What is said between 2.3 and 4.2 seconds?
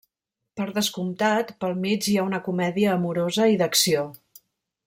una comèdia amorosa i d'acció.